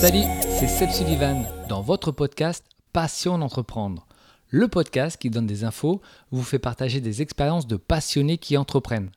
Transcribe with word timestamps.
Salut, 0.00 0.24
c'est 0.58 0.66
Seb 0.66 0.88
Sullivan 0.88 1.44
dans 1.68 1.82
votre 1.82 2.10
podcast 2.10 2.64
Passion 2.94 3.36
d'entreprendre. 3.36 4.06
Le 4.48 4.66
podcast 4.66 5.18
qui 5.20 5.28
donne 5.28 5.46
des 5.46 5.62
infos, 5.62 6.00
vous 6.30 6.42
fait 6.42 6.58
partager 6.58 7.02
des 7.02 7.20
expériences 7.20 7.66
de 7.66 7.76
passionnés 7.76 8.38
qui 8.38 8.56
entreprennent. 8.56 9.10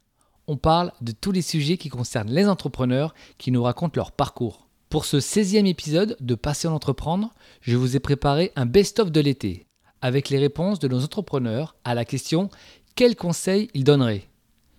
On 0.47 0.57
parle 0.57 0.91
de 0.99 1.13
tous 1.13 1.31
les 1.31 1.41
sujets 1.41 1.77
qui 1.77 1.87
concernent 1.87 2.29
les 2.29 2.49
entrepreneurs 2.49 3.15
qui 3.37 3.49
nous 3.49 3.63
racontent 3.63 3.93
leur 3.95 4.11
parcours. 4.11 4.67
Pour 4.89 5.05
ce 5.05 5.21
16e 5.21 5.67
épisode 5.67 6.17
de 6.19 6.35
Passion 6.35 6.71
d'entreprendre, 6.71 7.33
je 7.61 7.77
vous 7.77 7.95
ai 7.95 8.01
préparé 8.01 8.51
un 8.57 8.65
best-of 8.65 9.09
de 9.09 9.21
l'été 9.21 9.67
avec 10.01 10.27
les 10.27 10.37
réponses 10.37 10.79
de 10.79 10.89
nos 10.89 11.01
entrepreneurs 11.01 11.77
à 11.85 11.95
la 11.95 12.03
question 12.03 12.49
quels 12.95 13.15
conseils 13.15 13.69
ils 13.73 13.85
donneraient? 13.85 14.27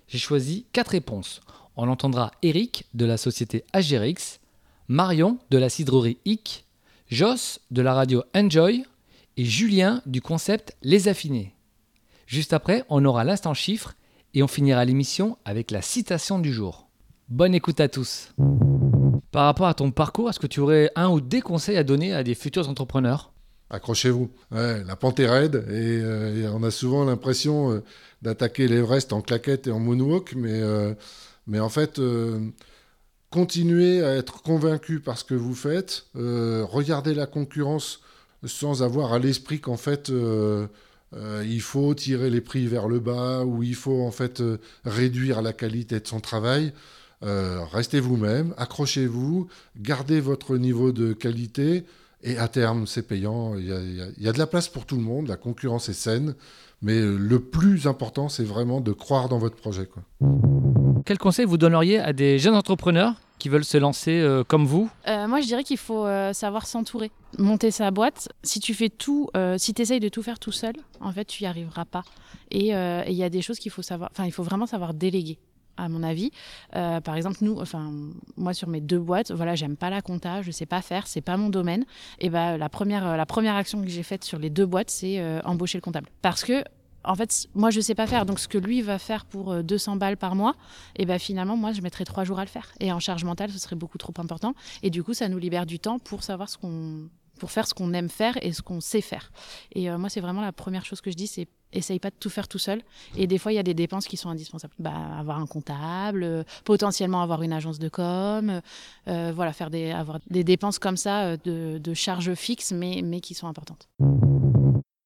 J'ai 0.07 0.19
choisi 0.19 0.67
quatre 0.75 0.89
réponses. 0.89 1.41
On 1.79 1.89
entendra 1.89 2.31
Eric 2.43 2.85
de 2.93 3.07
la 3.07 3.17
société 3.17 3.65
Agerix, 3.73 4.39
Marion 4.89 5.39
de 5.51 5.57
la 5.57 5.71
cidrerie 5.71 6.19
IC, 6.27 6.67
Joss 7.09 7.61
de 7.71 7.81
la 7.81 7.95
radio 7.95 8.23
Enjoy 8.35 8.85
et 9.39 9.45
Julien 9.45 10.03
du 10.05 10.21
concept 10.21 10.77
Les 10.83 11.09
Affinés. 11.09 11.55
Juste 12.27 12.53
après, 12.53 12.85
on 12.91 13.03
aura 13.07 13.25
l'instant 13.25 13.55
chiffre 13.55 13.95
et 14.35 14.43
on 14.43 14.47
finira 14.47 14.85
l'émission 14.85 15.39
avec 15.47 15.71
la 15.71 15.81
citation 15.81 16.39
du 16.39 16.53
jour. 16.53 16.87
Bonne 17.31 17.55
écoute 17.55 17.81
à 17.81 17.89
tous. 17.89 18.35
Par 19.31 19.47
rapport 19.47 19.69
à 19.69 19.75
ton 19.75 19.91
parcours, 19.91 20.29
est-ce 20.29 20.39
que 20.39 20.47
tu 20.47 20.61
aurais 20.61 20.91
un 20.97 21.09
ou 21.09 21.23
des 21.23 21.41
conseils 21.41 21.79
à 21.79 21.85
donner 21.85 22.13
à 22.13 22.23
des 22.23 22.35
futurs 22.35 22.69
entrepreneurs? 22.69 23.33
Accrochez-vous. 23.71 24.31
la 24.51 24.97
pente 24.97 25.19
est 25.19 25.29
raide 25.29 25.65
et, 25.71 25.99
euh, 26.03 26.53
on 26.53 26.63
a 26.63 26.71
souvent 26.71 27.07
l'impression 27.07 27.73
euh, 27.73 27.83
d'attaquer 28.21 28.69
l'Everest 28.69 29.15
en 29.15 29.23
claquette 29.23 29.67
et 29.67 29.71
en 29.71 29.81
moonwalk, 29.81 30.35
mais, 30.37 30.61
euh, 30.61 30.93
mais 31.47 31.59
en 31.59 31.71
fait, 31.71 31.99
continuez 33.35 34.01
à 34.05 34.15
être 34.15 34.43
convaincu 34.43 35.01
par 35.01 35.19
ce 35.19 35.25
que 35.25 35.35
vous 35.35 35.57
faites, 35.57 36.07
regardez 36.15 37.15
la 37.15 37.27
concurrence 37.27 38.01
sans 38.47 38.85
avoir 38.85 39.13
à 39.13 39.19
l'esprit 39.19 39.59
qu'en 39.59 39.77
fait, 39.77 40.13
il 41.13 41.61
faut 41.61 41.95
tirer 41.95 42.31
les 42.31 42.41
prix 42.41 42.69
vers 42.69 42.87
le 42.87 43.01
bas 43.01 43.45
ou 43.45 43.65
il 43.65 43.75
faut 43.75 44.03
en 44.03 44.13
fait 44.13 44.41
réduire 44.85 45.43
la 45.43 45.53
qualité 45.53 45.99
de 45.99 46.07
son 46.07 46.21
travail. 46.21 46.73
restez 47.23 47.99
vous-même, 47.99 48.55
accrochez-vous, 48.57 49.49
gardez 49.77 50.21
votre 50.21 50.57
niveau 50.57 50.93
de 50.93 51.13
qualité. 51.13 51.85
Et 52.23 52.39
à 52.39 52.47
terme, 52.47 52.87
c'est 52.87 53.03
payant. 53.03 53.57
Il 53.57 53.67
y, 53.67 54.29
a, 54.29 54.33
de 54.33 54.39
la 54.39 54.47
place 54.47 54.69
pour 54.69 54.87
tout 54.87 54.97
le 54.97 55.03
monde. 55.03 55.27
La 55.27 55.37
concurrence 55.37 55.89
est 55.91 55.93
saine. 55.93 56.35
Mais 56.81 57.01
le 57.01 57.39
plus 57.39 57.87
important, 57.89 58.29
c'est 58.29 58.45
vraiment 58.45 58.81
de 58.81 58.93
croire 58.93 59.29
dans 59.29 59.39
votre 59.39 59.57
projet. 59.57 59.89
Quel 61.05 61.19
conseil 61.19 61.45
vous 61.45 61.59
donneriez 61.59 61.99
à 61.99 62.15
des 62.15 62.39
jeunes 62.39 62.55
entrepreneurs 62.55 63.13
qui 63.39 63.51
veulent 63.51 63.65
se 63.65 63.77
lancer 63.77 64.13
euh, 64.13 64.43
comme 64.43 64.65
vous? 64.65 64.89
Euh, 65.07 65.29
Moi, 65.29 65.43
je 65.43 65.47
dirais 65.47 65.63
qu'il 65.63 65.77
faut 65.77 66.07
euh, 66.07 66.33
savoir 66.33 66.67
s'entourer. 66.67 67.11
Monter 67.37 67.71
sa 67.71 67.91
boîte, 67.91 68.31
si 68.43 68.59
tu 68.59 68.73
fais 68.73 68.89
tout, 68.89 69.29
si 69.59 69.75
tu 69.75 69.83
essayes 69.83 70.01
de 70.01 70.09
tout 70.09 70.23
faire 70.23 70.39
tout 70.39 70.53
seul, 70.53 70.73
en 71.01 71.13
fait, 71.13 71.27
tu 71.27 71.43
n'y 71.43 71.47
arriveras 71.47 71.85
pas. 71.85 72.05
Et 72.51 72.69
il 72.69 73.15
y 73.15 73.25
a 73.25 73.29
des 73.29 73.43
choses 73.43 73.59
qu'il 73.59 73.73
faut 73.73 73.83
savoir, 73.83 74.09
enfin, 74.13 74.25
il 74.25 74.33
faut 74.33 74.45
vraiment 74.45 74.67
savoir 74.67 74.95
déléguer 74.95 75.39
à 75.77 75.89
mon 75.89 76.05
avis. 76.05 76.31
Par 76.71 77.17
exemple, 77.17 77.39
nous, 77.41 77.59
enfin, 77.61 77.91
moi 78.37 78.55
sur 78.55 78.69
mes 78.69 78.81
deux 78.81 79.01
boîtes, 79.01 79.33
voilà, 79.33 79.57
j'aime 79.57 79.77
pas 79.77 79.91
la 79.91 80.01
compta, 80.01 80.43
je 80.43 80.53
sais 80.53 80.65
pas 80.65 80.81
faire, 80.81 81.09
c'est 81.09 81.23
pas 81.23 81.37
mon 81.37 81.49
domaine. 81.49 81.85
Et 82.21 82.31
ben 82.31 82.57
la 82.57 82.69
première, 82.69 83.17
la 83.17 83.27
première 83.27 83.57
action 83.57 83.83
que 83.83 83.89
j'ai 83.89 84.05
faite 84.05 84.23
sur 84.23 84.39
les 84.39 84.49
deux 84.49 84.67
boîtes, 84.67 84.91
c'est 84.91 85.21
embaucher 85.45 85.79
le 85.79 85.83
comptable. 85.83 86.09
Parce 86.23 86.45
que 86.45 86.63
en 87.05 87.15
fait, 87.15 87.47
moi, 87.55 87.71
je 87.71 87.81
sais 87.81 87.95
pas 87.95 88.07
faire. 88.07 88.27
Donc, 88.27 88.39
ce 88.39 88.49
que 88.49 88.59
lui 88.59 88.83
va 88.83 88.99
faire 88.99 89.25
pour 89.25 89.63
200 89.63 89.95
euh, 89.95 89.99
balles 89.99 90.17
par 90.17 90.35
mois, 90.35 90.55
et 90.97 91.07
ben 91.07 91.19
finalement, 91.19 91.57
moi, 91.57 91.73
je 91.73 91.81
mettrais 91.81 92.05
trois 92.05 92.25
jours 92.25 92.39
à 92.39 92.45
le 92.45 92.51
faire. 92.51 92.73
Et 92.81 92.93
en 92.93 93.01
charge 93.01 93.25
mentale, 93.25 93.51
ce 93.51 93.59
serait 93.59 93.77
beaucoup 93.77 93.99
trop 93.99 94.15
important. 94.19 94.55
Et 94.83 94.91
du 94.91 95.03
coup, 95.03 95.15
ça 95.15 95.29
nous 95.29 95.39
libère 95.39 95.67
du 95.67 95.79
temps 95.79 95.99
pour 95.99 96.23
savoir 96.23 96.49
ce 96.49 96.59
qu'on 96.59 97.09
pour 97.41 97.51
faire 97.51 97.67
ce 97.67 97.75
qu'on 97.75 97.93
aime 97.95 98.09
faire 98.09 98.39
et 98.43 98.53
ce 98.53 98.63
qu'on 98.63 98.81
sait 98.81 99.01
faire. 99.01 99.33
Et 99.73 99.91
moi, 99.91 100.09
c'est 100.09 100.21
vraiment 100.21 100.41
la 100.41 100.53
première 100.53 100.85
chose 100.85 101.01
que 101.01 101.11
je 101.11 101.17
dis, 101.17 101.27
c'est 101.27 101.49
essaye 101.75 101.99
pas 101.99 102.11
de 102.11 102.17
tout 102.19 102.31
faire 102.31 102.49
tout 102.49 102.59
seul. 102.59 102.83
Et 103.17 103.27
des 103.27 103.39
fois, 103.39 103.53
il 103.53 103.57
y 103.57 103.59
a 103.59 103.63
des 103.63 103.75
dépenses 103.75 104.07
qui 104.07 104.17
sont 104.17 104.29
indispensables. 104.29 104.75
Bah, 104.79 104.93
avoir 105.19 105.39
un 105.39 105.47
comptable, 105.47 106.23
euh, 106.25 106.45
potentiellement 106.65 107.23
avoir 107.23 107.43
une 107.43 107.53
agence 107.53 107.79
de 107.79 107.89
com, 107.89 108.61
euh, 109.09 109.33
voilà, 109.35 109.53
faire 109.53 109.71
des, 109.71 109.91
avoir 109.91 110.21
des 110.31 110.45
dépenses 110.45 110.79
comme 110.79 110.97
ça 110.97 111.25
euh, 111.25 111.37
de, 111.45 111.79
de 111.79 111.95
charges 111.95 112.35
fixes, 112.35 112.73
mais, 112.73 113.03
mais 113.05 113.21
qui 113.21 113.35
sont 113.35 113.49
importantes. 113.49 113.89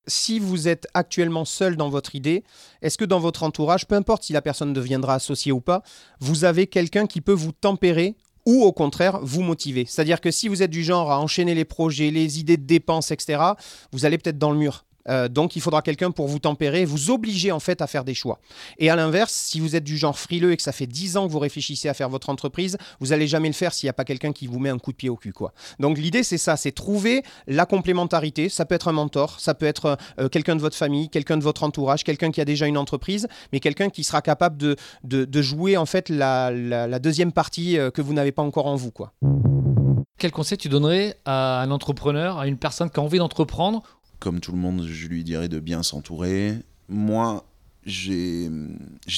Si 0.09 0.39
vous 0.39 0.69
êtes 0.69 0.89
actuellement 0.95 1.45
seul 1.45 1.77
dans 1.77 1.91
votre 1.91 2.15
idée, 2.15 2.43
est-ce 2.83 2.99
que 2.99 3.05
dans 3.05 3.21
votre 3.21 3.43
entourage, 3.43 3.87
peu 3.87 3.95
importe 3.95 4.25
si 4.25 4.33
la 4.33 4.43
personne 4.43 4.73
deviendra 4.73 5.15
associée 5.15 5.53
ou 5.53 5.61
pas, 5.61 5.83
vous 6.21 6.45
avez 6.45 6.67
quelqu'un 6.67 7.07
qui 7.07 7.21
peut 7.21 7.33
vous 7.33 7.53
tempérer 7.53 8.17
ou 8.47 8.63
au 8.65 8.73
contraire 8.73 9.21
vous 9.23 9.43
motiver? 9.43 9.85
C'est-à-dire 9.87 10.21
que 10.21 10.31
si 10.31 10.49
vous 10.49 10.63
êtes 10.63 10.71
du 10.71 10.83
genre 10.83 11.13
à 11.13 11.21
enchaîner 11.21 11.55
les 11.55 11.67
projets, 11.67 12.11
les 12.11 12.41
idées 12.41 12.57
de 12.57 12.67
dépenses, 12.67 13.11
etc., 13.11 13.43
vous 13.93 14.07
allez 14.07 14.19
peut-être 14.19 14.39
dans 14.39 14.51
le 14.51 14.59
mur. 14.59 14.85
Euh, 15.09 15.29
donc 15.29 15.57
il 15.57 15.63
faudra 15.63 15.83
quelqu'un 15.83 16.11
pour 16.11 16.29
vous 16.29 16.39
tempérer, 16.39 16.85
vous 16.85 17.11
obliger 17.11 17.53
en 17.53 17.61
fait 17.61 17.83
à 17.83 17.87
faire 17.87 18.05
des 18.05 18.15
choix. 18.15 18.39
Et 18.79 18.91
à 18.91 18.97
l'inverse, 18.97 19.33
si 19.33 19.61
vous 19.61 19.77
êtes 19.77 19.85
du 19.85 19.97
genre 19.97 20.19
frileux 20.19 20.53
et 20.53 20.57
que 20.57 20.63
ça 20.63 20.73
fait 20.73 20.87
10 20.87 21.17
ans 21.17 21.27
que 21.27 21.33
vous 21.33 21.39
réfléchissez 21.39 21.89
à 21.89 21.95
faire 21.95 22.09
votre 22.09 22.31
entreprise, 22.31 22.77
vous 23.01 23.13
allez 23.13 23.27
jamais 23.27 23.49
le 23.49 23.55
faire 23.55 23.73
s'il 23.73 23.87
n'y 23.87 23.91
a 23.91 23.95
pas 23.95 24.05
quelqu'un 24.05 24.33
qui 24.33 24.47
vous 24.47 24.59
met 24.59 24.71
un 24.71 24.79
coup 24.79 24.93
de 24.93 24.97
pied 24.97 25.09
au 25.09 25.17
cul. 25.17 25.33
Quoi. 25.33 25.53
Donc 25.79 25.99
l'idée 25.99 26.23
c'est 26.23 26.39
ça, 26.39 26.57
c'est 26.57 26.73
trouver 26.73 27.23
la 27.47 27.67
complémentarité. 27.67 28.49
Ça 28.49 28.65
peut 28.65 28.75
être 28.75 28.89
un 28.89 28.93
mentor, 28.93 29.41
ça 29.41 29.55
peut 29.55 29.67
être 29.67 29.97
euh, 30.19 30.29
quelqu'un 30.29 30.57
de 30.57 30.61
votre 30.61 30.77
famille, 30.77 31.09
quelqu'un 31.09 31.37
de 31.37 31.43
votre 31.43 31.63
entourage, 31.63 32.05
quelqu'un 32.05 32.31
qui 32.31 32.41
a 32.41 32.45
déjà 32.45 32.67
une 32.67 32.79
entreprise, 32.79 33.29
mais 33.53 33.61
quelqu'un 33.61 33.91
qui 33.91 34.05
sera 34.05 34.23
capable 34.23 34.57
de, 34.57 35.43
jouer 35.43 35.77
en 35.77 35.87
fait 35.87 36.09
la, 36.09 36.99
deuxième 36.99 37.33
partie 37.33 37.79
euh, 37.79 37.91
que 37.91 38.03
vous 38.03 38.13
n'avez 38.13 38.33
pas 38.33 38.43
encore 38.43 38.67
en 38.67 38.77
vous. 38.77 38.91
Quoi. 38.91 39.13
Quel 40.19 40.33
conseil 40.33 40.59
tu 40.59 40.69
donnerais 40.69 41.17
à 41.25 41.63
un 41.63 41.71
entrepreneur, 41.71 42.39
à 42.39 42.49
une 42.49 42.59
personne 42.59 42.91
qui 42.91 42.99
a 42.99 43.03
envie 43.03 43.19
d'entreprendre 43.19 43.83
comme 44.19 44.41
tout 44.41 44.53
le 44.53 44.59
monde, 44.59 44.87
je 44.87 45.07
lui 45.07 45.25
dirais 45.25 45.49
de 45.49 45.61
bien 45.61 45.83
s'entourer. 45.83 46.57
Moi, 46.89 47.45
j'ai 47.85 48.51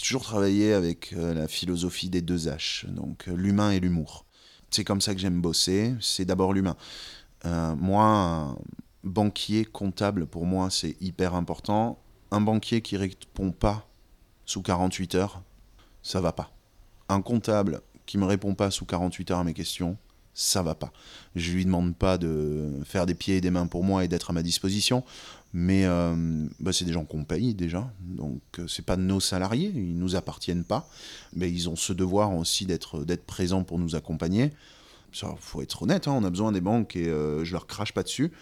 toujours 0.03 0.23
travaillé 0.23 0.73
avec 0.73 1.13
euh, 1.13 1.35
la 1.35 1.49
philosophie 1.49 2.11
des 2.11 2.23
deux 2.23 2.49
H, 2.49 2.87
donc 2.87 3.29
euh, 3.29 3.35
l'humain 3.35 3.71
et 3.71 3.81
l'humour. 3.81 4.27
C'est 4.71 4.85
comme 4.85 5.01
ça 5.01 5.15
que 5.15 5.21
j'aime 5.21 5.41
bosser, 5.41 5.95
c'est 6.01 6.25
d'abord 6.25 6.53
l'humain. 6.53 6.77
Euh, 7.47 7.75
moi, 7.77 8.57
banquier, 9.03 9.65
comptable, 9.65 10.27
pour 10.27 10.47
moi, 10.47 10.71
c'est 10.71 10.97
hyper 11.01 11.35
important. 11.35 11.99
Un 12.31 12.41
banquier 12.41 12.81
qui 12.81 12.97
répond 12.97 13.51
pas 13.51 13.89
sous 14.45 14.63
48 14.63 15.15
heures, 15.17 15.43
ça 16.03 16.21
va 16.21 16.33
pas. 16.33 16.53
Un 17.09 17.23
comptable 17.23 17.81
qui 18.07 18.19
me 18.19 18.25
répond 18.25 18.55
pas 18.55 18.71
sous 18.71 18.85
48 18.85 19.31
heures 19.33 19.39
à 19.39 19.45
mes 19.45 19.55
questions, 19.55 19.97
ça 20.35 20.63
va 20.63 20.75
pas. 20.75 20.93
Je 21.37 21.53
lui 21.53 21.65
demande 21.65 21.95
pas 21.95 22.19
de 22.19 22.71
faire 22.85 23.07
des 23.07 23.15
pieds 23.15 23.37
et 23.37 23.41
des 23.41 23.51
mains 23.51 23.67
pour 23.67 23.85
moi 23.85 24.05
et 24.05 24.09
d'être 24.09 24.31
à 24.31 24.33
ma 24.33 24.43
disposition, 24.43 25.05
mais 25.53 25.85
euh, 25.85 26.47
bah, 26.61 26.73
c'est 26.73 26.85
des 26.85 26.93
gens 26.93 27.05
qu'on 27.05 27.25
paye 27.25 27.55
déjà, 27.55 27.91
donc 28.01 28.41
euh, 28.59 28.67
c'est 28.69 28.85
pas 28.85 28.97
nos 28.97 29.21
salariés, 29.21 29.73
ils 29.75 29.99
nous 29.99 30.15
appartiennent 30.17 30.65
pas, 30.65 30.89
mais 31.35 31.51
ils 31.51 31.69
ont 31.69 31.77
ce 31.77 31.93
devoir 31.93 32.35
aussi 32.37 32.67
d'être 32.67 33.05
d'être 33.05 33.27
présents 33.27 33.65
pour 33.65 33.79
nous 33.79 33.97
accompagner. 33.97 34.53
Il 35.13 35.29
faut 35.39 35.63
être 35.63 35.83
honnête, 35.83 36.09
hein, 36.09 36.13
on 36.13 36.25
a 36.25 36.31
besoin 36.31 36.53
des 36.53 36.61
banques 36.61 36.97
et 36.97 37.09
euh, 37.09 37.45
je 37.45 37.53
leur 37.53 37.67
crache 37.67 37.93
pas 37.93 38.03
dessus. 38.03 38.33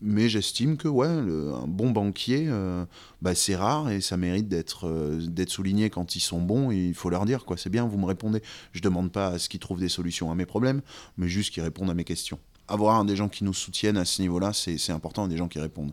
Mais 0.00 0.28
j'estime 0.28 0.76
que 0.76 0.88
ouais, 0.88 1.06
un 1.06 1.66
bon 1.66 1.90
banquier, 1.90 2.46
euh, 2.48 2.84
bah, 3.22 3.34
c'est 3.34 3.56
rare 3.56 3.90
et 3.90 4.00
ça 4.00 4.16
mérite 4.16 4.48
d'être 4.48 4.86
euh, 4.86 5.46
souligné 5.48 5.88
quand 5.88 6.16
ils 6.16 6.20
sont 6.20 6.42
bons. 6.42 6.70
Il 6.70 6.94
faut 6.94 7.10
leur 7.10 7.24
dire 7.24 7.44
quoi, 7.44 7.56
c'est 7.56 7.70
bien, 7.70 7.86
vous 7.86 7.96
me 7.96 8.04
répondez. 8.04 8.42
Je 8.72 8.82
demande 8.82 9.12
pas 9.12 9.28
à 9.28 9.38
ce 9.38 9.48
qu'ils 9.48 9.60
trouvent 9.60 9.80
des 9.80 9.88
solutions 9.88 10.30
à 10.30 10.34
mes 10.34 10.46
problèmes, 10.46 10.82
mais 11.16 11.28
juste 11.28 11.54
qu'ils 11.54 11.62
répondent 11.62 11.90
à 11.90 11.94
mes 11.94 12.04
questions. 12.04 12.38
Avoir 12.68 13.04
des 13.04 13.16
gens 13.16 13.28
qui 13.28 13.44
nous 13.44 13.54
soutiennent 13.54 13.96
à 13.96 14.04
ce 14.04 14.20
niveau-là, 14.20 14.52
c'est 14.52 14.90
important, 14.90 15.28
des 15.28 15.36
gens 15.36 15.48
qui 15.48 15.58
répondent. 15.58 15.92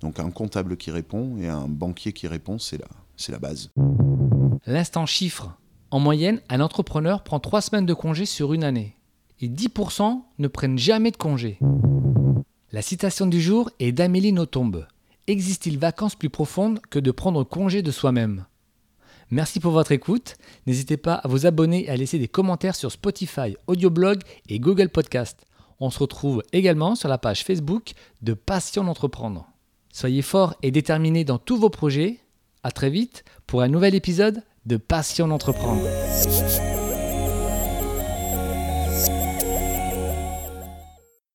Donc 0.00 0.20
un 0.20 0.30
comptable 0.30 0.76
qui 0.76 0.90
répond 0.90 1.36
et 1.38 1.48
un 1.48 1.66
banquier 1.68 2.12
qui 2.12 2.28
répond, 2.28 2.58
c'est 2.58 2.78
la, 2.78 2.88
la 3.28 3.38
base. 3.38 3.70
L'instant 4.66 5.06
chiffre. 5.06 5.56
En 5.90 5.98
moyenne, 5.98 6.40
un 6.48 6.60
entrepreneur 6.60 7.24
prend 7.24 7.40
3 7.40 7.60
semaines 7.62 7.86
de 7.86 7.94
congé 7.94 8.24
sur 8.24 8.52
une 8.52 8.64
année. 8.64 8.96
Et 9.40 9.48
10% 9.48 10.20
ne 10.38 10.48
prennent 10.48 10.78
jamais 10.78 11.10
de 11.10 11.16
congé. 11.16 11.58
La 12.72 12.82
citation 12.82 13.26
du 13.26 13.40
jour 13.40 13.70
est 13.78 13.92
d'Amélie 13.92 14.32
Nothomb. 14.32 14.84
Existe-t-il 15.26 15.78
vacances 15.78 16.14
plus 16.14 16.28
profondes 16.28 16.80
que 16.90 16.98
de 16.98 17.10
prendre 17.10 17.42
congé 17.44 17.82
de 17.82 17.90
soi-même? 17.90 18.44
Merci 19.30 19.60
pour 19.60 19.72
votre 19.72 19.92
écoute. 19.92 20.36
N'hésitez 20.66 20.96
pas 20.96 21.14
à 21.14 21.28
vous 21.28 21.46
abonner 21.46 21.84
et 21.86 21.90
à 21.90 21.96
laisser 21.96 22.18
des 22.18 22.28
commentaires 22.28 22.74
sur 22.74 22.92
Spotify, 22.92 23.56
Audioblog 23.66 24.20
et 24.48 24.58
Google 24.58 24.88
Podcast. 24.88 25.46
On 25.78 25.88
se 25.90 26.00
retrouve 26.00 26.42
également 26.52 26.94
sur 26.94 27.08
la 27.08 27.16
page 27.16 27.44
Facebook 27.44 27.92
de 28.22 28.34
Passion 28.34 28.84
d'entreprendre. 28.84 29.46
Soyez 29.92 30.22
forts 30.22 30.54
et 30.62 30.70
déterminés 30.70 31.24
dans 31.24 31.38
tous 31.38 31.56
vos 31.56 31.70
projets. 31.70 32.18
À 32.62 32.72
très 32.72 32.90
vite 32.90 33.24
pour 33.46 33.62
un 33.62 33.68
nouvel 33.68 33.94
épisode 33.94 34.42
de 34.66 34.76
Passion 34.76 35.28
d'entreprendre. 35.28 35.82